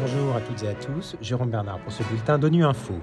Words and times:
Bonjour 0.00 0.36
à 0.36 0.40
toutes 0.40 0.62
et 0.62 0.68
à 0.68 0.74
tous, 0.74 1.16
Jérôme 1.20 1.50
Bernard 1.50 1.78
pour 1.80 1.92
ce 1.92 2.02
bulletin 2.04 2.38
d'ONU 2.38 2.64
Info. 2.64 2.94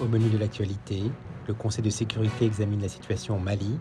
Au 0.00 0.06
menu 0.06 0.28
de 0.28 0.38
l'actualité, 0.38 1.02
le 1.46 1.54
Conseil 1.54 1.82
de 1.82 1.90
sécurité 1.90 2.44
examine 2.44 2.82
la 2.82 2.88
situation 2.88 3.36
au 3.36 3.40
Mali. 3.40 3.78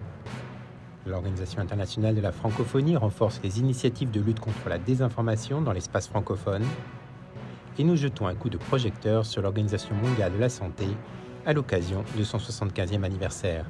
L'Organisation 1.06 1.62
internationale 1.62 2.16
de 2.16 2.22
la 2.22 2.32
francophonie 2.32 2.96
renforce 2.96 3.40
les 3.44 3.60
initiatives 3.60 4.12
de 4.12 4.20
lutte 4.20 4.40
contre 4.40 4.68
la 4.68 4.78
désinformation 4.78 5.62
dans 5.62 5.72
l'espace 5.72 6.08
francophone. 6.08 6.64
Et 7.78 7.84
nous 7.84 7.96
jetons 7.96 8.28
un 8.28 8.36
coup 8.36 8.50
de 8.50 8.58
projecteur 8.58 9.26
sur 9.26 9.42
l'Organisation 9.42 9.96
mondiale 9.96 10.34
de 10.34 10.40
la 10.40 10.50
santé 10.50 10.88
à 11.46 11.54
l'occasion 11.54 12.04
de 12.18 12.24
son 12.24 12.38
75e 12.38 13.04
anniversaire. 13.04 13.66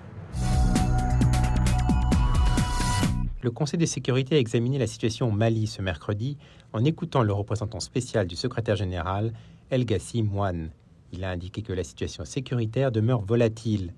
Le 3.43 3.51
Conseil 3.51 3.79
de 3.79 3.85
sécurité 3.85 4.35
a 4.35 4.39
examiné 4.39 4.79
la 4.79 4.88
situation 4.88 5.27
au 5.27 5.31
Mali 5.31 5.67
ce 5.67 5.83
mercredi 5.83 6.37
en 6.73 6.83
écoutant 6.83 7.21
le 7.21 7.33
représentant 7.33 7.79
spécial 7.79 8.25
du 8.25 8.36
secrétaire 8.36 8.75
général, 8.75 9.32
El 9.69 9.86
Gassi 9.86 10.23
Moine. 10.23 10.71
Il 11.14 11.23
a 11.23 11.29
indiqué 11.29 11.61
que 11.61 11.71
la 11.71 11.83
situation 11.83 12.25
sécuritaire 12.25 12.92
demeure 12.92 13.21
volatile. 13.21 13.93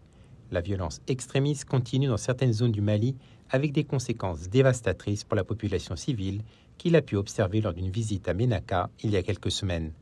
La 0.51 0.59
violence 0.59 1.01
extrémiste 1.07 1.65
continue 1.65 2.07
dans 2.07 2.17
certaines 2.17 2.51
zones 2.51 2.73
du 2.73 2.81
Mali 2.81 3.15
avec 3.49 3.71
des 3.71 3.85
conséquences 3.85 4.49
dévastatrices 4.49 5.23
pour 5.23 5.37
la 5.37 5.45
population 5.45 5.95
civile 5.95 6.41
qu'il 6.77 6.97
a 6.97 7.01
pu 7.01 7.15
observer 7.15 7.61
lors 7.61 7.73
d'une 7.73 7.89
visite 7.89 8.27
à 8.27 8.33
Ménaka 8.33 8.89
il 9.03 9.11
y 9.11 9.15
a 9.15 9.23
quelques 9.23 9.51
semaines. 9.51 9.93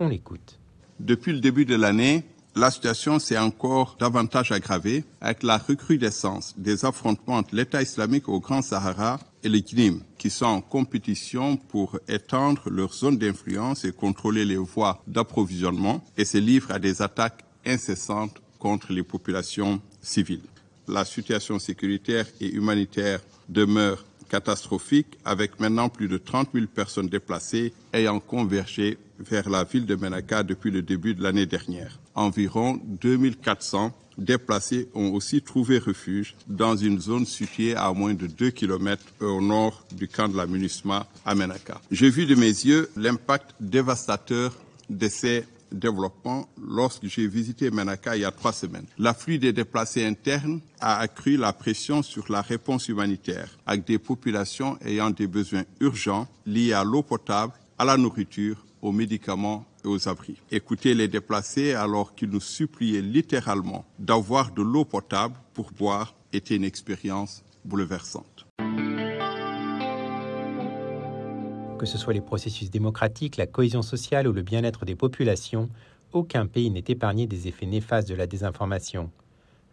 On 0.00 0.08
l'écoute. 0.08 0.58
Depuis 1.00 1.32
le 1.32 1.40
début 1.40 1.66
de 1.66 1.76
l'année, 1.76 2.24
la 2.56 2.70
situation 2.70 3.18
s'est 3.18 3.36
encore 3.36 3.96
davantage 4.00 4.50
aggravée 4.50 5.04
avec 5.20 5.42
la 5.42 5.58
recrudescence 5.58 6.54
des 6.56 6.86
affrontements 6.86 7.36
entre 7.36 7.54
l'État 7.54 7.82
islamique 7.82 8.30
au 8.30 8.40
Grand 8.40 8.62
Sahara 8.62 9.20
et 9.44 9.50
les 9.50 9.60
Guinéens, 9.60 9.98
qui 10.16 10.30
sont 10.30 10.46
en 10.46 10.60
compétition 10.62 11.58
pour 11.58 11.98
étendre 12.08 12.70
leur 12.70 12.94
zone 12.94 13.18
d'influence 13.18 13.84
et 13.84 13.92
contrôler 13.92 14.46
les 14.46 14.56
voies 14.56 15.02
d'approvisionnement 15.06 16.02
et 16.16 16.24
se 16.24 16.38
livrent 16.38 16.72
à 16.72 16.78
des 16.78 17.02
attaques 17.02 17.44
incessantes 17.66 18.40
contre 18.58 18.90
les 18.90 19.02
populations 19.02 19.82
civiles. 20.00 20.40
La 20.88 21.04
situation 21.04 21.58
sécuritaire 21.58 22.26
et 22.40 22.48
humanitaire 22.48 23.20
demeure 23.50 24.02
catastrophique 24.30 25.18
avec 25.26 25.60
maintenant 25.60 25.90
plus 25.90 26.08
de 26.08 26.16
30 26.16 26.48
000 26.54 26.66
personnes 26.74 27.08
déplacées 27.08 27.74
ayant 27.92 28.18
convergé 28.18 28.96
vers 29.18 29.50
la 29.50 29.64
ville 29.64 29.84
de 29.84 29.94
Menaka 29.94 30.42
depuis 30.42 30.70
le 30.70 30.80
début 30.80 31.14
de 31.14 31.22
l'année 31.22 31.46
dernière. 31.46 31.98
Environ 32.16 32.80
2400 33.02 33.92
déplacés 34.18 34.88
ont 34.94 35.12
aussi 35.12 35.42
trouvé 35.42 35.78
refuge 35.78 36.34
dans 36.48 36.74
une 36.74 36.98
zone 36.98 37.26
située 37.26 37.76
à 37.76 37.92
moins 37.92 38.14
de 38.14 38.26
2 38.26 38.50
km 38.50 39.02
au 39.20 39.42
nord 39.42 39.84
du 39.92 40.08
camp 40.08 40.28
de 40.28 40.36
la 40.36 40.46
MINUSMA 40.46 41.06
à 41.24 41.34
Menaka. 41.34 41.80
J'ai 41.90 42.08
vu 42.08 42.24
de 42.24 42.34
mes 42.34 42.46
yeux 42.46 42.90
l'impact 42.96 43.54
dévastateur 43.60 44.54
de 44.88 45.08
ces 45.08 45.44
développement 45.72 46.48
lorsque 46.64 47.06
j'ai 47.06 47.26
visité 47.26 47.70
Menaka 47.70 48.16
il 48.16 48.22
y 48.22 48.24
a 48.24 48.30
trois 48.30 48.52
semaines. 48.52 48.86
L'afflux 48.98 49.38
des 49.38 49.52
déplacés 49.52 50.06
internes 50.06 50.60
a 50.80 50.98
accru 50.98 51.36
la 51.36 51.52
pression 51.52 52.02
sur 52.02 52.30
la 52.30 52.40
réponse 52.40 52.88
humanitaire, 52.88 53.58
avec 53.66 53.84
des 53.84 53.98
populations 53.98 54.78
ayant 54.84 55.10
des 55.10 55.26
besoins 55.26 55.64
urgents 55.80 56.28
liés 56.46 56.72
à 56.72 56.84
l'eau 56.84 57.02
potable, 57.02 57.52
à 57.78 57.84
la 57.84 57.96
nourriture, 57.96 58.64
aux 58.80 58.92
médicaments 58.92 59.66
aux 59.86 60.08
abris. 60.08 60.42
Écouter 60.50 60.94
les 60.94 61.08
déplacés 61.08 61.74
alors 61.74 62.14
qu'ils 62.14 62.30
nous 62.30 62.40
suppliaient 62.40 63.02
littéralement 63.02 63.84
d'avoir 63.98 64.52
de 64.52 64.62
l'eau 64.62 64.84
potable 64.84 65.36
pour 65.54 65.70
boire 65.72 66.14
était 66.32 66.56
une 66.56 66.64
expérience 66.64 67.44
bouleversante. 67.64 68.46
Que 71.78 71.86
ce 71.86 71.98
soit 71.98 72.14
les 72.14 72.20
processus 72.20 72.70
démocratiques, 72.70 73.36
la 73.36 73.46
cohésion 73.46 73.82
sociale 73.82 74.28
ou 74.28 74.32
le 74.32 74.42
bien-être 74.42 74.84
des 74.86 74.96
populations, 74.96 75.68
aucun 76.12 76.46
pays 76.46 76.70
n'est 76.70 76.84
épargné 76.88 77.26
des 77.26 77.48
effets 77.48 77.66
néfastes 77.66 78.08
de 78.08 78.14
la 78.14 78.26
désinformation. 78.26 79.10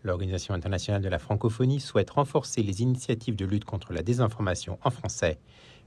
L'Organisation 0.03 0.53
internationale 0.53 1.01
de 1.01 1.07
la 1.07 1.19
francophonie 1.19 1.79
souhaite 1.79 2.09
renforcer 2.09 2.61
les 2.61 2.81
initiatives 2.81 3.38
de 3.38 3.45
lutte 3.45 3.63
contre 3.63 3.93
la 3.93 4.03
désinformation 4.03 4.77
en 4.83 4.89
français, 4.89 5.39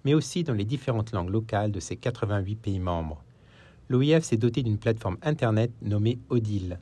mais 0.06 0.14
aussi 0.14 0.42
dans 0.42 0.54
les 0.54 0.64
différentes 0.64 1.12
langues 1.12 1.28
locales 1.28 1.70
de 1.70 1.80
ses 1.80 1.96
88 1.96 2.56
pays 2.56 2.78
membres. 2.78 3.22
L'OIF 3.88 4.24
s'est 4.24 4.36
doté 4.36 4.64
d'une 4.64 4.78
plateforme 4.78 5.16
Internet 5.22 5.70
nommée 5.80 6.18
Odile. 6.28 6.80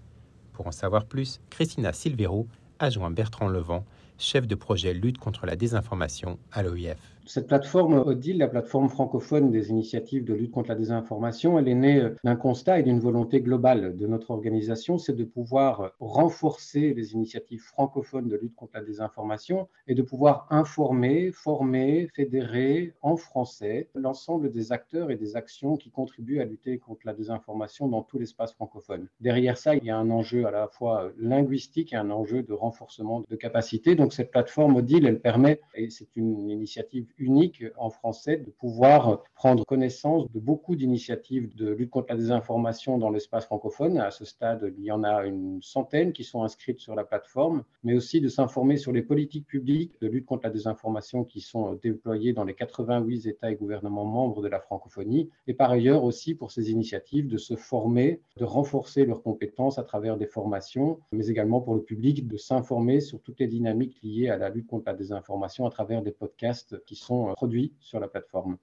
Pour 0.53 0.67
en 0.67 0.73
savoir 0.73 1.05
plus, 1.05 1.41
Christina 1.51 1.93
Silvero 1.93 2.49
a 2.79 2.89
joint 2.89 3.11
Bertrand 3.11 3.49
Levent, 3.49 3.85
chef 4.19 4.47
de 4.47 4.55
projet 4.55 4.95
lutte 4.95 5.19
contre 5.19 5.45
la 5.45 5.55
désinformation 5.55 6.39
à 6.51 6.63
l'OIF. 6.63 7.14
Cette 7.27 7.47
plateforme 7.47 7.95
ODIL, 7.95 8.39
la 8.39 8.49
plateforme 8.49 8.91
francophone 8.91 9.51
des 9.51 9.71
initiatives 9.71 10.25
de 10.25 10.35
lutte 10.35 10.51
contre 10.51 10.69
la 10.69 10.75
désinformation, 10.75 11.59
elle 11.59 11.69
est 11.69 11.75
née 11.75 12.01
euh, 12.01 12.15
d'un 12.23 12.37
constat 12.37 12.81
et 12.81 12.83
d'une 12.83 13.01
volonté 13.01 13.41
globale 13.41 13.97
de 13.97 14.07
notre 14.07 14.31
organisation, 14.31 14.99
c'est 14.99 15.17
de 15.17 15.25
pouvoir 15.25 15.93
renforcer 16.01 16.93
les 16.93 17.15
initiatives 17.15 17.63
francophones 17.63 18.29
de 18.29 18.37
lutte 18.37 18.55
contre 18.55 18.73
la 18.75 18.83
désinformation 18.83 19.69
et 19.87 19.95
de 19.95 20.03
pouvoir 20.03 20.47
informer, 20.51 21.33
former, 21.33 22.09
fédérer 22.15 22.93
en 23.01 23.17
français 23.17 23.89
l'ensemble 23.95 24.51
des 24.51 24.73
acteurs 24.73 25.11
et 25.11 25.17
des 25.17 25.35
actions 25.35 25.79
qui 25.79 25.91
contribuent 25.91 26.41
à 26.41 26.45
lutter 26.45 26.79
contre 26.79 27.03
la 27.07 27.15
désinformation 27.15 27.89
dans 27.89 28.03
tout 28.03 28.19
l'espace 28.19 28.53
francophone. 28.53 29.09
Derrière 29.21 29.57
ça, 29.57 29.75
il 29.75 29.85
y 29.85 29.91
a 29.91 29.97
un 29.97 30.11
enjeu 30.11 30.47
à 30.47 30.51
la 30.51 30.69
fois 30.69 31.11
linguistique 31.19 31.95
et 31.95 31.97
un 31.97 32.11
enjeu 32.11 32.43
de 32.43 32.53
renforcement 32.53 33.25
de 33.29 33.37
capacité. 33.37 33.95
Donc 33.95 34.13
cette 34.13 34.31
plateforme 34.31 34.77
ODIL, 34.77 35.07
elle 35.07 35.21
permet, 35.21 35.61
et 35.75 35.89
c'est 35.89 36.17
une 36.17 36.51
initiative 36.51 37.07
unique 37.19 37.65
en 37.77 37.91
français 37.91 38.37
de 38.37 38.51
pouvoir 38.51 39.23
prendre 39.35 39.65
connaissance 39.65 40.31
de 40.33 40.41
beaucoup 40.41 40.77
d'initiatives 40.77 41.55
de 41.55 41.71
lutte 41.71 41.91
contre 41.91 42.09
la 42.11 42.17
désinformation 42.17 42.99
dans 42.99 43.11
l'espace 43.11 43.47
francophone. 43.47 43.99
À 43.99 44.11
ce 44.11 44.25
stade, 44.25 44.73
il 44.79 44.85
y 44.85 44.93
en 44.93 45.05
a 45.05 45.25
une 45.27 45.61
centaine 45.63 46.13
qui 46.13 46.25
sont 46.25 46.43
inscrites 46.43 46.81
sur 46.81 46.95
la 46.95 47.05
plateforme, 47.05 47.65
mais 47.83 47.95
aussi 47.95 48.21
de 48.21 48.29
s'informer 48.29 48.77
sur 48.77 48.93
les 48.93 49.03
politiques 49.03 49.47
publiques 49.47 50.01
de 50.01 50.09
lutte 50.09 50.27
contre 50.27 50.45
la 50.45 50.51
désinformation 50.51 51.25
qui 51.25 51.41
sont 51.41 51.75
déployées 51.83 52.33
dans 52.33 52.45
les 52.45 52.55
88 52.55 53.27
États 53.27 53.51
et 53.51 53.57
gouvernements 53.57 54.05
membres 54.05 54.43
de 54.43 54.49
la 54.49 54.61
francophonie, 54.61 55.31
et 55.47 55.55
par 55.55 55.71
ailleurs 55.71 56.05
aussi 56.05 56.35
pour 56.35 56.51
ces 56.51 56.71
initiatives 56.71 57.29
de 57.29 57.39
se 57.39 57.57
former, 57.57 58.21
de 58.37 58.45
renforcer 58.45 59.05
leurs 59.05 59.23
compétences 59.23 59.79
à 59.79 59.83
travers 59.83 60.17
des 60.17 60.27
formations, 60.27 60.99
mais 61.13 61.29
également 61.29 61.61
pour 61.61 61.75
le 61.75 61.83
public 61.83 62.27
de 62.27 62.37
s'informer 62.37 63.01
sur 63.01 63.21
toutes 63.21 63.41
les 63.41 63.47
dynamiques 63.47 63.99
liées 64.03 64.29
à 64.29 64.37
la 64.37 64.49
lutte 64.49 64.67
contre 64.67 64.87
la 64.87 64.95
désinformation 64.95 65.67
à 65.67 65.71
travers 65.71 66.03
des 66.03 66.13
podcasts 66.13 66.83
qui 66.85 66.97
euh, 67.11 67.33
produits 67.35 67.73
sur 67.81 68.01
la 68.01 68.09
plateforme. 68.09 68.57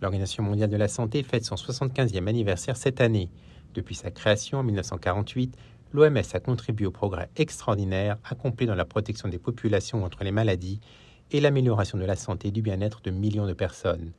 L'Organisation 0.00 0.44
mondiale 0.44 0.70
de 0.70 0.76
la 0.76 0.88
santé 0.88 1.22
fête 1.22 1.44
son 1.44 1.56
75e 1.56 2.26
anniversaire 2.26 2.76
cette 2.76 3.00
année. 3.00 3.30
Depuis 3.74 3.94
sa 3.94 4.10
création 4.10 4.58
en 4.58 4.62
1948, 4.62 5.56
l'OMS 5.92 6.22
a 6.32 6.40
contribué 6.40 6.86
au 6.86 6.90
progrès 6.90 7.30
extraordinaire 7.36 8.18
accompli 8.24 8.66
dans 8.66 8.74
la 8.74 8.84
protection 8.84 9.28
des 9.28 9.38
populations 9.38 10.00
contre 10.00 10.22
les 10.22 10.32
maladies 10.32 10.80
et 11.30 11.40
l'amélioration 11.40 11.98
de 11.98 12.04
la 12.04 12.16
santé 12.16 12.48
et 12.48 12.52
du 12.52 12.62
bien-être 12.62 13.00
de 13.02 13.10
millions 13.10 13.46
de 13.46 13.52
personnes. 13.52 14.12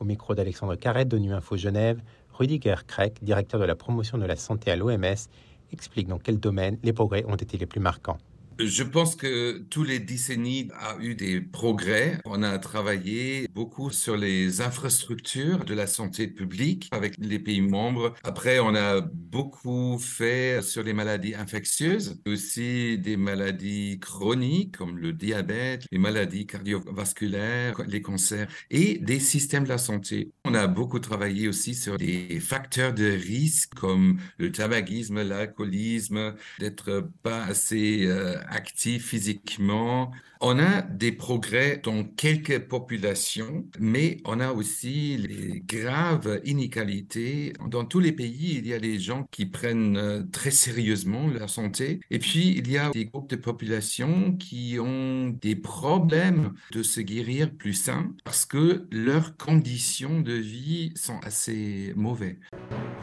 Au 0.00 0.04
micro 0.04 0.34
d'Alexandre 0.34 0.76
Carrette 0.76 1.08
d'ONU 1.08 1.32
Info 1.32 1.56
Genève, 1.56 2.00
Rudiger 2.32 2.76
Kreck, 2.86 3.22
directeur 3.22 3.58
de 3.58 3.64
la 3.64 3.74
promotion 3.74 4.16
de 4.16 4.24
la 4.24 4.36
santé 4.36 4.70
à 4.70 4.76
l'OMS, 4.76 5.28
explique 5.72 6.06
dans 6.06 6.18
quel 6.18 6.38
domaine 6.38 6.78
les 6.84 6.92
progrès 6.92 7.24
ont 7.26 7.34
été 7.34 7.58
les 7.58 7.66
plus 7.66 7.80
marquants. 7.80 8.18
Je 8.58 8.82
pense 8.82 9.14
que 9.14 9.58
tous 9.70 9.84
les 9.84 10.00
décennies 10.00 10.68
a 10.74 10.96
eu 11.00 11.14
des 11.14 11.40
progrès. 11.40 12.18
On 12.24 12.42
a 12.42 12.58
travaillé 12.58 13.46
beaucoup 13.54 13.90
sur 13.90 14.16
les 14.16 14.60
infrastructures 14.60 15.64
de 15.64 15.74
la 15.74 15.86
santé 15.86 16.26
publique 16.26 16.88
avec 16.90 17.14
les 17.18 17.38
pays 17.38 17.60
membres. 17.60 18.14
Après, 18.24 18.58
on 18.58 18.74
a 18.74 19.00
beaucoup 19.00 19.96
fait 20.00 20.60
sur 20.60 20.82
les 20.82 20.92
maladies 20.92 21.36
infectieuses, 21.36 22.20
aussi 22.26 22.98
des 22.98 23.16
maladies 23.16 24.00
chroniques 24.00 24.76
comme 24.76 24.98
le 24.98 25.12
diabète, 25.12 25.84
les 25.92 25.98
maladies 25.98 26.46
cardiovasculaires, 26.48 27.80
les 27.86 28.02
cancers 28.02 28.48
et 28.72 28.98
des 28.98 29.20
systèmes 29.20 29.64
de 29.64 29.68
la 29.68 29.78
santé. 29.78 30.32
On 30.44 30.54
a 30.54 30.66
beaucoup 30.66 30.98
travaillé 30.98 31.46
aussi 31.46 31.76
sur 31.76 31.96
des 31.96 32.40
facteurs 32.40 32.92
de 32.92 33.06
risque 33.06 33.74
comme 33.74 34.18
le 34.38 34.50
tabagisme, 34.50 35.22
l'alcoolisme, 35.22 36.34
d'être 36.58 37.08
pas 37.22 37.44
assez 37.44 38.04
euh, 38.06 38.34
actif 38.50 39.08
physiquement. 39.08 40.10
On 40.40 40.58
a 40.60 40.82
des 40.82 41.10
progrès 41.10 41.80
dans 41.82 42.04
quelques 42.04 42.60
populations, 42.68 43.66
mais 43.80 44.18
on 44.24 44.38
a 44.38 44.52
aussi 44.52 45.16
les 45.16 45.60
graves 45.60 46.40
inégalités. 46.44 47.52
Dans 47.66 47.84
tous 47.84 47.98
les 47.98 48.12
pays, 48.12 48.56
il 48.58 48.66
y 48.66 48.72
a 48.72 48.78
des 48.78 49.00
gens 49.00 49.26
qui 49.32 49.46
prennent 49.46 49.96
euh, 49.96 50.22
très 50.30 50.52
sérieusement 50.52 51.26
leur 51.26 51.50
santé. 51.50 52.00
Et 52.10 52.20
puis, 52.20 52.56
il 52.56 52.70
y 52.70 52.78
a 52.78 52.90
des 52.90 53.06
groupes 53.06 53.30
de 53.30 53.36
population 53.36 54.32
qui 54.36 54.78
ont 54.80 55.30
des 55.30 55.56
problèmes 55.56 56.54
de 56.70 56.84
se 56.84 57.00
guérir 57.00 57.50
plus 57.50 57.74
sain 57.74 58.12
parce 58.22 58.46
que 58.46 58.86
leurs 58.92 59.36
conditions 59.36 60.20
de 60.20 60.34
vie 60.34 60.92
sont 60.94 61.18
assez 61.24 61.92
mauvaises. 61.96 62.36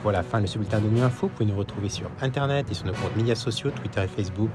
Voilà, 0.03 0.24
fin 0.24 0.42
de 0.42 0.45
ce 0.45 0.57
bulletin 0.57 0.80
de 0.80 1.01
Info. 1.01 1.27
Vous 1.27 1.33
pouvez 1.33 1.45
nous 1.45 1.57
retrouver 1.57 1.89
sur 1.89 2.09
Internet 2.21 2.68
et 2.69 2.74
sur 2.74 2.86
nos 2.86 2.94
comptes 2.94 3.15
médias 3.15 3.36
sociaux, 3.36 3.71
Twitter 3.71 4.03
et 4.03 4.07
Facebook. 4.07 4.50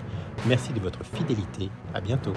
Merci 0.47 0.73
de 0.73 0.81
votre 0.81 1.05
fidélité. 1.05 1.71
À 1.95 2.01
bientôt. 2.01 2.33